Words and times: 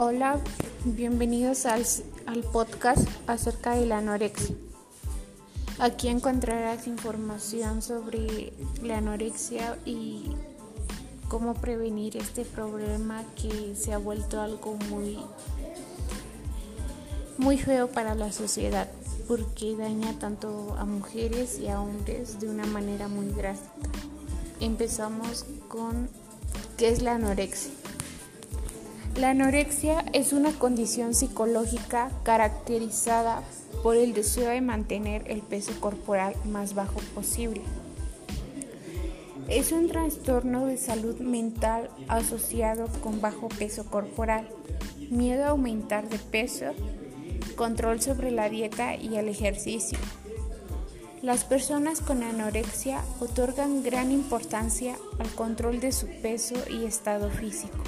Hola, 0.00 0.38
bienvenidos 0.84 1.66
al, 1.66 1.84
al, 2.26 2.44
podcast 2.44 3.08
acerca 3.26 3.74
de 3.74 3.84
la 3.84 3.98
anorexia. 3.98 4.54
Aquí 5.80 6.06
encontrarás 6.06 6.86
información 6.86 7.82
sobre 7.82 8.52
la 8.80 8.98
anorexia 8.98 9.76
y 9.84 10.36
cómo 11.26 11.54
prevenir 11.54 12.16
este 12.16 12.44
problema 12.44 13.24
que 13.34 13.74
se 13.74 13.92
ha 13.92 13.98
vuelto 13.98 14.40
algo 14.40 14.76
muy 14.88 15.18
muy 17.36 17.58
feo 17.58 17.88
para 17.88 18.14
la 18.14 18.30
sociedad 18.30 18.88
porque 19.26 19.74
daña 19.76 20.16
tanto 20.20 20.76
a 20.78 20.84
mujeres 20.84 21.58
y 21.58 21.66
a 21.66 21.80
hombres 21.80 22.38
de 22.38 22.48
una 22.48 22.66
manera 22.66 23.08
muy 23.08 23.26
drástica. 23.30 23.90
Empezamos 24.60 25.44
con 25.66 26.08
qué 26.76 26.88
es 26.90 27.02
la 27.02 27.16
anorexia. 27.16 27.72
La 29.18 29.30
anorexia 29.30 30.04
es 30.12 30.32
una 30.32 30.52
condición 30.52 31.12
psicológica 31.12 32.12
caracterizada 32.22 33.42
por 33.82 33.96
el 33.96 34.14
deseo 34.14 34.50
de 34.50 34.60
mantener 34.60 35.24
el 35.26 35.40
peso 35.40 35.72
corporal 35.80 36.36
más 36.44 36.76
bajo 36.76 37.00
posible. 37.16 37.62
Es 39.48 39.72
un 39.72 39.88
trastorno 39.88 40.66
de 40.66 40.76
salud 40.76 41.18
mental 41.18 41.90
asociado 42.06 42.86
con 43.02 43.20
bajo 43.20 43.48
peso 43.48 43.86
corporal, 43.86 44.48
miedo 45.10 45.46
a 45.46 45.48
aumentar 45.48 46.08
de 46.08 46.18
peso, 46.20 46.66
control 47.56 48.00
sobre 48.00 48.30
la 48.30 48.48
dieta 48.48 48.94
y 48.94 49.16
el 49.16 49.28
ejercicio. 49.28 49.98
Las 51.22 51.42
personas 51.42 52.00
con 52.00 52.22
anorexia 52.22 53.02
otorgan 53.18 53.82
gran 53.82 54.12
importancia 54.12 54.94
al 55.18 55.28
control 55.34 55.80
de 55.80 55.90
su 55.90 56.06
peso 56.22 56.54
y 56.70 56.84
estado 56.84 57.30
físico 57.30 57.82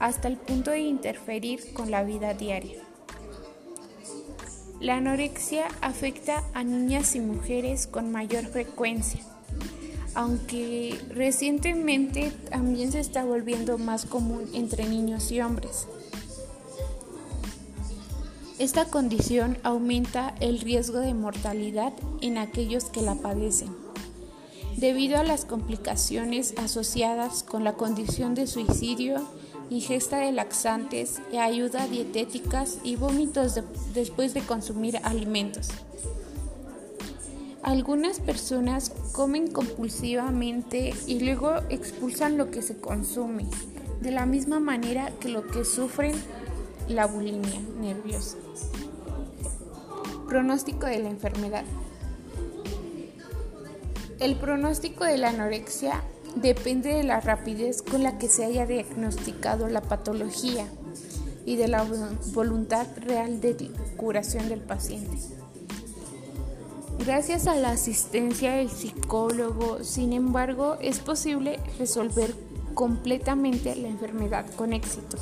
hasta 0.00 0.28
el 0.28 0.36
punto 0.36 0.72
de 0.72 0.80
interferir 0.80 1.72
con 1.72 1.90
la 1.90 2.02
vida 2.02 2.34
diaria. 2.34 2.82
La 4.80 4.96
anorexia 4.96 5.68
afecta 5.82 6.42
a 6.54 6.64
niñas 6.64 7.14
y 7.14 7.20
mujeres 7.20 7.86
con 7.86 8.10
mayor 8.10 8.46
frecuencia, 8.46 9.20
aunque 10.14 10.98
recientemente 11.10 12.32
también 12.48 12.90
se 12.90 13.00
está 13.00 13.24
volviendo 13.24 13.76
más 13.76 14.06
común 14.06 14.48
entre 14.54 14.88
niños 14.88 15.30
y 15.30 15.42
hombres. 15.42 15.86
Esta 18.58 18.86
condición 18.86 19.58
aumenta 19.62 20.34
el 20.40 20.60
riesgo 20.60 20.98
de 20.98 21.12
mortalidad 21.12 21.92
en 22.22 22.38
aquellos 22.38 22.84
que 22.84 23.02
la 23.02 23.16
padecen, 23.16 23.74
debido 24.76 25.18
a 25.18 25.24
las 25.24 25.44
complicaciones 25.44 26.54
asociadas 26.56 27.42
con 27.42 27.64
la 27.64 27.74
condición 27.74 28.34
de 28.34 28.46
suicidio 28.46 29.26
ingesta 29.70 30.18
de 30.18 30.32
laxantes, 30.32 31.20
ayuda 31.40 31.86
dietéticas 31.86 32.78
y 32.82 32.96
vómitos 32.96 33.58
después 33.94 34.34
de 34.34 34.42
consumir 34.42 34.98
alimentos. 35.04 35.68
Algunas 37.62 38.20
personas 38.20 38.90
comen 39.12 39.50
compulsivamente 39.50 40.92
y 41.06 41.20
luego 41.20 41.56
expulsan 41.68 42.36
lo 42.36 42.50
que 42.50 42.62
se 42.62 42.78
consume, 42.78 43.46
de 44.00 44.10
la 44.10 44.26
misma 44.26 44.60
manera 44.60 45.12
que 45.20 45.28
lo 45.28 45.46
que 45.46 45.64
sufren 45.64 46.14
la 46.88 47.06
bulimia 47.06 47.60
nerviosa. 47.80 48.38
Pronóstico 50.26 50.86
de 50.86 50.98
la 50.98 51.10
enfermedad. 51.10 51.64
El 54.18 54.36
pronóstico 54.36 55.04
de 55.04 55.18
la 55.18 55.30
anorexia 55.30 56.02
depende 56.36 56.94
de 56.94 57.02
la 57.02 57.20
rapidez 57.20 57.82
con 57.82 58.02
la 58.02 58.18
que 58.18 58.28
se 58.28 58.44
haya 58.44 58.66
diagnosticado 58.66 59.68
la 59.68 59.82
patología 59.82 60.66
y 61.44 61.56
de 61.56 61.68
la 61.68 61.84
voluntad 62.32 62.86
real 62.96 63.40
de 63.40 63.70
curación 63.96 64.48
del 64.48 64.60
paciente. 64.60 65.16
Gracias 67.04 67.46
a 67.46 67.56
la 67.56 67.70
asistencia 67.70 68.52
del 68.52 68.70
psicólogo, 68.70 69.82
sin 69.82 70.12
embargo, 70.12 70.76
es 70.80 70.98
posible 70.98 71.58
resolver 71.78 72.34
completamente 72.74 73.74
la 73.74 73.88
enfermedad 73.88 74.46
con 74.54 74.72
éxito. 74.72 75.16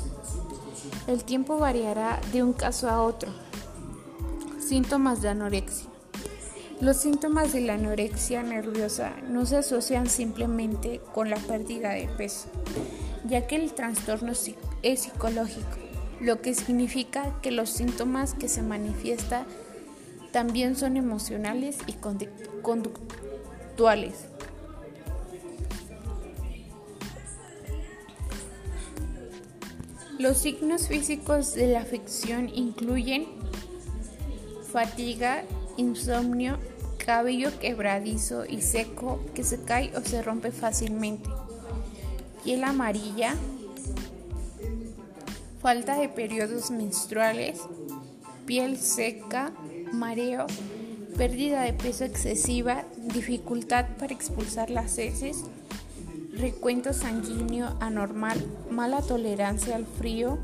El 1.07 1.23
tiempo 1.23 1.57
variará 1.57 2.19
de 2.31 2.43
un 2.43 2.53
caso 2.53 2.89
a 2.89 3.01
otro. 3.01 3.31
Síntomas 4.59 5.21
de 5.21 5.29
anorexia. 5.29 5.88
Los 6.81 6.95
síntomas 6.95 7.51
de 7.51 7.59
la 7.59 7.73
anorexia 7.73 8.41
nerviosa 8.41 9.13
no 9.27 9.45
se 9.45 9.57
asocian 9.57 10.07
simplemente 10.07 11.01
con 11.13 11.29
la 11.29 11.35
pérdida 11.35 11.89
de 11.89 12.07
peso, 12.07 12.47
ya 13.25 13.47
que 13.47 13.57
el 13.57 13.73
trastorno 13.73 14.31
es 14.81 14.99
psicológico, 15.01 15.77
lo 16.21 16.41
que 16.41 16.53
significa 16.53 17.37
que 17.41 17.51
los 17.51 17.69
síntomas 17.69 18.33
que 18.33 18.47
se 18.47 18.61
manifiestan 18.61 19.45
también 20.31 20.77
son 20.77 20.95
emocionales 20.95 21.79
y 21.85 21.95
conductuales. 22.61 24.13
Los 30.17 30.37
signos 30.37 30.87
físicos 30.87 31.53
de 31.55 31.67
la 31.67 31.81
afección 31.81 32.47
incluyen 32.47 33.27
fatiga, 34.71 35.43
insomnio, 35.79 36.57
cabello 37.03 37.57
quebradizo 37.59 38.45
y 38.45 38.61
seco 38.61 39.19
que 39.33 39.43
se 39.43 39.61
cae 39.63 39.95
o 39.97 40.01
se 40.01 40.21
rompe 40.21 40.51
fácilmente, 40.51 41.29
piel 42.43 42.63
amarilla, 42.63 43.33
falta 45.61 45.97
de 45.97 46.09
periodos 46.09 46.69
menstruales, 46.69 47.61
piel 48.45 48.77
seca, 48.77 49.53
mareo, 49.93 50.45
pérdida 51.17 51.63
de 51.63 51.73
peso 51.73 52.03
excesiva, 52.03 52.83
dificultad 53.13 53.85
para 53.97 54.13
expulsar 54.13 54.69
las 54.69 54.97
heces, 54.97 55.45
recuento 56.33 56.93
sanguíneo 56.93 57.75
anormal, 57.79 58.45
mala 58.69 59.01
tolerancia 59.01 59.75
al 59.75 59.85
frío, 59.85 60.37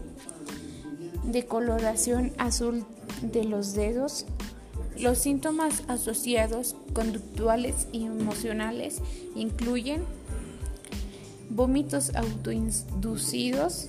decoloración 1.23 2.33
azul 2.37 2.85
de 3.21 3.43
los 3.43 3.73
dedos, 3.73 4.25
los 4.99 5.17
síntomas 5.17 5.83
asociados 5.87 6.75
conductuales 6.93 7.87
y 7.91 8.05
emocionales 8.05 9.01
incluyen 9.35 10.03
vómitos 11.49 12.15
autoinducidos, 12.15 13.87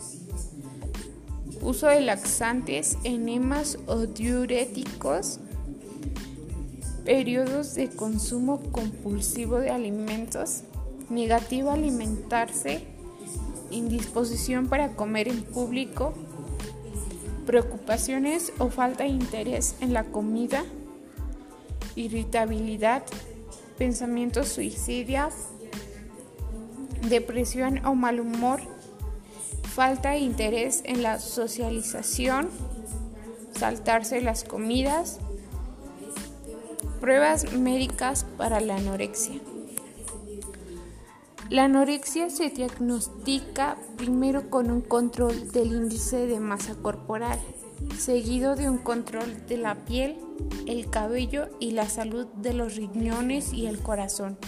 uso 1.62 1.86
de 1.88 2.00
laxantes, 2.00 2.98
enemas 3.04 3.78
o 3.86 4.06
diuréticos, 4.06 5.40
periodos 7.04 7.74
de 7.74 7.88
consumo 7.88 8.60
compulsivo 8.72 9.58
de 9.58 9.70
alimentos, 9.70 10.62
negativo 11.08 11.70
a 11.70 11.74
alimentarse, 11.74 12.82
indisposición 13.70 14.68
para 14.68 14.96
comer 14.96 15.28
en 15.28 15.42
público, 15.42 16.14
preocupaciones 17.46 18.52
o 18.58 18.68
falta 18.70 19.04
de 19.04 19.10
interés 19.10 19.76
en 19.80 19.92
la 19.92 20.04
comida, 20.04 20.64
irritabilidad, 21.96 23.02
pensamientos 23.76 24.48
suicidas, 24.48 25.48
depresión 27.08 27.84
o 27.84 27.94
mal 27.94 28.20
humor, 28.20 28.60
falta 29.74 30.10
de 30.10 30.18
interés 30.18 30.82
en 30.84 31.02
la 31.02 31.18
socialización, 31.18 32.48
saltarse 33.52 34.20
las 34.20 34.44
comidas, 34.44 35.18
pruebas 37.00 37.52
médicas 37.52 38.24
para 38.36 38.60
la 38.60 38.76
anorexia. 38.76 39.40
La 41.48 41.64
anorexia 41.64 42.28
se 42.28 42.50
diagnostica 42.50 43.76
primero 43.96 44.50
con 44.50 44.70
un 44.70 44.80
control 44.80 45.52
del 45.52 45.68
índice 45.68 46.26
de 46.26 46.40
masa 46.40 46.74
corporal 46.74 47.38
seguido 47.98 48.56
de 48.56 48.68
un 48.68 48.78
control 48.78 49.46
de 49.46 49.56
la 49.56 49.74
piel, 49.84 50.18
el 50.66 50.88
cabello 50.90 51.48
y 51.60 51.72
la 51.72 51.88
salud 51.88 52.26
de 52.26 52.52
los 52.52 52.76
riñones 52.76 53.52
y 53.52 53.66
el 53.66 53.78
corazón. 53.78 54.38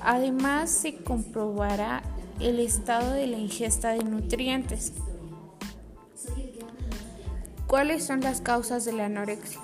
Además 0.00 0.70
se 0.70 0.96
comprobará 0.96 2.02
el 2.40 2.58
estado 2.58 3.12
de 3.12 3.26
la 3.26 3.38
ingesta 3.38 3.90
de 3.90 4.04
nutrientes. 4.04 4.92
¿Cuáles 7.66 8.04
son 8.04 8.20
las 8.20 8.40
causas 8.40 8.84
de 8.84 8.92
la 8.92 9.06
anorexia? 9.06 9.60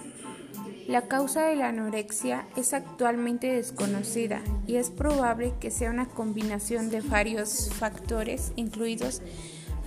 La 0.87 1.03
causa 1.03 1.45
de 1.45 1.57
la 1.57 1.69
anorexia 1.69 2.47
es 2.57 2.73
actualmente 2.73 3.53
desconocida 3.53 4.41
y 4.67 4.77
es 4.77 4.89
probable 4.89 5.53
que 5.61 5.71
sea 5.71 5.91
una 5.91 6.09
combinación 6.09 6.89
de 6.89 7.03
varios 7.03 7.69
factores, 7.75 8.53
incluidos 8.57 9.21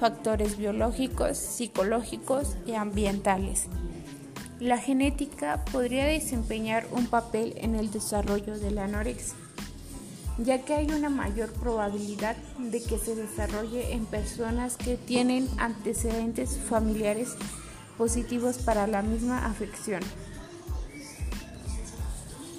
factores 0.02 0.58
biológicos, 0.58 1.38
psicológicos 1.38 2.56
y 2.66 2.74
ambientales. 2.74 3.68
La 4.60 4.80
genética 4.80 5.64
podría 5.72 6.06
desempeñar 6.06 6.88
un 6.92 7.06
papel 7.06 7.54
en 7.58 7.76
el 7.76 7.92
desarrollo 7.92 8.58
de 8.58 8.72
la 8.72 8.86
anorexia, 8.86 9.36
ya 10.40 10.66
que 10.66 10.74
hay 10.74 10.88
una 10.88 11.12
mayor 11.12 11.54
probabilidad 11.54 12.36
de 12.58 12.82
que 12.82 12.98
se 12.98 13.16
desarrolle 13.16 13.94
en 13.94 14.08
personas 14.08 14.76
que 14.76 14.98
tienen 14.98 15.48
antecedentes 15.60 16.58
familiares 16.58 17.36
positivos 17.96 18.58
para 18.58 18.88
la 18.88 19.04
misma 19.04 19.46
afección. 19.46 20.02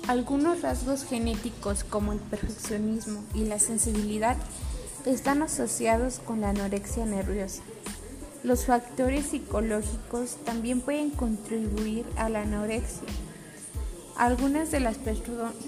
Algunos 0.06 0.62
rasgos 0.62 1.02
genéticos 1.02 1.82
como 1.82 2.12
el 2.12 2.20
perfeccionismo 2.20 3.24
y 3.34 3.46
la 3.46 3.58
sensibilidad 3.58 4.36
están 5.06 5.43
asociados 5.43 6.20
con 6.20 6.40
la 6.40 6.50
anorexia 6.50 7.04
nerviosa. 7.06 7.62
Los 8.43 8.66
factores 8.66 9.26
psicológicos 9.26 10.37
también 10.44 10.81
pueden 10.81 11.10
contribuir 11.10 12.04
a 12.16 12.28
la 12.28 12.43
anorexia. 12.43 13.08
Algunas 14.16 14.70
de 14.70 14.81
las 14.81 14.99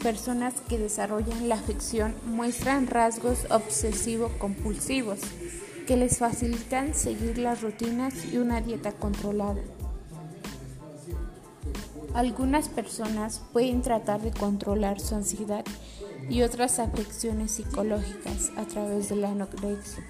personas 0.02 0.54
que 0.68 0.78
desarrollan 0.78 1.48
la 1.48 1.54
afección 1.54 2.14
muestran 2.26 2.86
rasgos 2.86 3.46
obsesivo-compulsivos 3.50 5.20
que 5.86 5.96
les 5.96 6.18
facilitan 6.18 6.94
seguir 6.94 7.38
las 7.38 7.62
rutinas 7.62 8.14
y 8.32 8.38
una 8.38 8.60
dieta 8.60 8.92
controlada. 8.92 9.60
Algunas 12.14 12.68
personas 12.68 13.42
pueden 13.52 13.82
tratar 13.82 14.20
de 14.20 14.30
controlar 14.30 15.00
su 15.00 15.16
ansiedad 15.16 15.64
y 16.28 16.42
otras 16.42 16.78
afecciones 16.78 17.52
psicológicas 17.52 18.50
a 18.56 18.64
través 18.64 19.08
de 19.08 19.16
la 19.16 19.30
anorexia. 19.30 20.04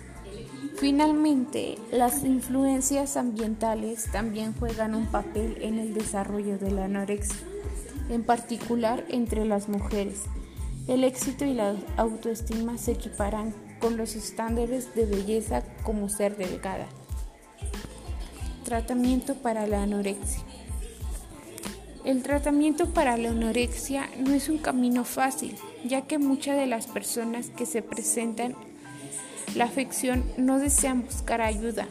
Finalmente, 0.76 1.78
las 1.92 2.24
influencias 2.24 3.16
ambientales 3.16 4.10
también 4.10 4.54
juegan 4.58 4.94
un 4.94 5.06
papel 5.06 5.58
en 5.60 5.78
el 5.78 5.94
desarrollo 5.94 6.58
de 6.58 6.70
la 6.70 6.86
anorexia, 6.86 7.38
en 8.10 8.24
particular 8.24 9.04
entre 9.08 9.44
las 9.44 9.68
mujeres. 9.68 10.22
El 10.88 11.04
éxito 11.04 11.44
y 11.44 11.54
la 11.54 11.76
autoestima 11.96 12.76
se 12.76 12.92
equiparan 12.92 13.54
con 13.80 13.96
los 13.96 14.16
estándares 14.16 14.94
de 14.94 15.06
belleza 15.06 15.62
como 15.82 16.08
ser 16.08 16.36
delgada. 16.36 16.86
Tratamiento 18.64 19.34
para 19.34 19.66
la 19.66 19.82
anorexia. 19.82 20.42
El 22.04 22.22
tratamiento 22.22 22.90
para 22.90 23.16
la 23.16 23.30
anorexia 23.30 24.10
no 24.18 24.34
es 24.34 24.50
un 24.50 24.58
camino 24.58 25.04
fácil, 25.04 25.56
ya 25.86 26.02
que 26.02 26.18
muchas 26.18 26.58
de 26.58 26.66
las 26.66 26.86
personas 26.86 27.48
que 27.48 27.64
se 27.64 27.80
presentan 27.80 28.54
la 29.54 29.64
afección 29.64 30.22
no 30.36 30.58
desean 30.58 31.02
buscar 31.02 31.40
ayuda. 31.40 31.88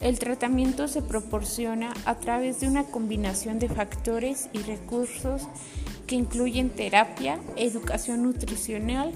El 0.00 0.18
tratamiento 0.18 0.88
se 0.88 1.00
proporciona 1.00 1.94
a 2.06 2.16
través 2.16 2.58
de 2.58 2.66
una 2.66 2.84
combinación 2.84 3.60
de 3.60 3.68
factores 3.68 4.48
y 4.52 4.58
recursos 4.62 5.42
que 6.08 6.16
incluyen 6.16 6.70
terapia, 6.70 7.38
educación 7.54 8.24
nutricional 8.24 9.12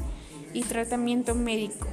y 0.52 0.62
tratamiento 0.62 1.34
médico. 1.34 1.88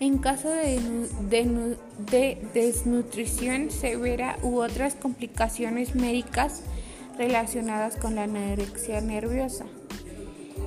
En 0.00 0.18
caso 0.18 0.48
de, 0.48 0.80
de, 1.28 2.38
desnutrición 2.54 3.72
severa 3.72 4.38
u 4.44 4.60
otras 4.60 4.94
complicaciones 4.94 5.96
médicas 5.96 6.62
relacionadas 7.16 7.96
con 7.96 8.14
la 8.14 8.22
anorexia 8.22 9.00
nerviosa. 9.00 9.64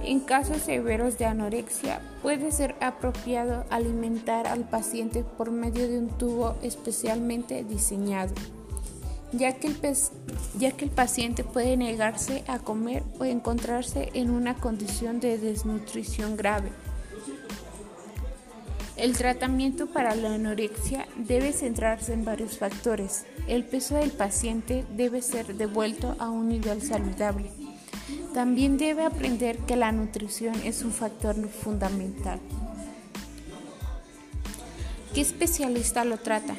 En 0.04 0.20
casos 0.20 0.58
severos 0.58 1.18
de 1.18 1.28
anorexia, 1.28 2.02
puede 2.22 2.52
ser 2.52 2.76
apropiado 2.82 3.64
alimentar 3.70 4.48
al 4.48 4.68
paciente 4.68 5.24
por 5.24 5.52
medio 5.52 5.88
de 5.88 6.00
un 6.00 6.10
tubo 6.10 6.56
especialmente 6.62 7.64
diseñado, 7.64 8.34
ya 9.32 9.54
que 9.54 9.68
el 9.68 10.92
paciente 10.92 11.46
puede 11.46 11.78
negarse 11.78 12.44
a 12.48 12.60
comer 12.60 13.04
o 13.18 13.24
encontrarse 13.24 14.10
en 14.14 14.30
una 14.30 14.56
condición 14.56 15.22
de 15.22 15.38
desnutrición 15.38 16.36
grave. 16.36 16.70
El 19.02 19.18
tratamiento 19.18 19.88
para 19.88 20.16
la 20.16 20.36
anorexia 20.36 21.08
debe 21.18 21.52
centrarse 21.52 22.14
en 22.14 22.24
varios 22.24 22.58
factores. 22.58 23.26
El 23.48 23.66
peso 23.66 23.96
del 23.96 24.12
paciente 24.12 24.86
debe 24.96 25.22
ser 25.22 25.56
devuelto 25.56 26.16
a 26.20 26.30
un 26.30 26.48
nivel 26.48 26.82
saludable 26.82 27.52
también 28.34 28.78
debe 28.78 29.04
aprender 29.04 29.58
que 29.60 29.76
la 29.76 29.92
nutrición 29.92 30.56
es 30.64 30.84
un 30.84 30.92
factor 30.92 31.36
fundamental. 31.50 32.40
¿Qué 35.14 35.22
especialista 35.22 36.06
lo 36.06 36.18
trata? 36.18 36.56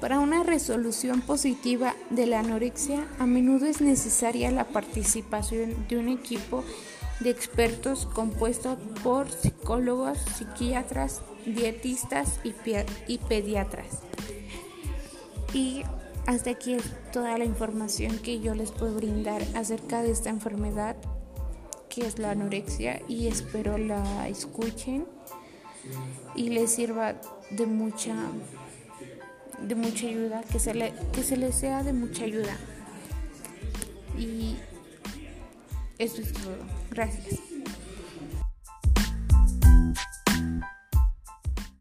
Para 0.00 0.20
una 0.20 0.42
resolución 0.42 1.22
positiva 1.22 1.94
de 2.10 2.26
la 2.26 2.40
anorexia, 2.40 3.08
a 3.18 3.26
menudo 3.26 3.66
es 3.66 3.80
necesaria 3.80 4.50
la 4.50 4.64
participación 4.64 5.88
de 5.88 5.96
un 5.96 6.08
equipo 6.08 6.62
de 7.20 7.30
expertos 7.30 8.06
compuesto 8.06 8.76
por 9.02 9.28
psicólogos, 9.68 10.18
psiquiatras, 10.18 11.20
dietistas 11.44 12.40
y, 12.42 13.18
pediatras. 13.18 14.00
Y 15.52 15.82
hasta 16.26 16.50
aquí 16.50 16.72
es 16.72 16.84
toda 17.12 17.36
la 17.36 17.44
información 17.44 18.18
que 18.18 18.40
yo 18.40 18.54
les 18.54 18.70
puedo 18.70 18.94
brindar 18.94 19.42
acerca 19.54 20.02
de 20.02 20.10
esta 20.10 20.30
enfermedad 20.30 20.96
que 21.90 22.06
es 22.06 22.18
la 22.18 22.30
anorexia 22.30 23.02
y 23.08 23.26
espero 23.26 23.76
la 23.76 24.26
escuchen 24.28 25.06
y 26.34 26.48
les 26.48 26.70
sirva 26.70 27.16
de 27.50 27.66
mucha 27.66 28.16
de 29.60 29.74
mucha 29.74 30.06
ayuda, 30.06 30.44
que 30.50 30.60
se, 30.60 30.72
le, 30.72 30.94
que 31.12 31.22
se 31.22 31.36
les 31.36 31.54
sea 31.54 31.82
de 31.82 31.92
mucha 31.92 32.24
ayuda. 32.24 32.56
Y 34.16 34.56
eso 35.98 36.22
es 36.22 36.32
todo. 36.32 36.56
Gracias. 36.90 37.47